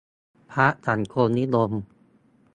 [0.53, 1.71] พรรคสังคมนิยม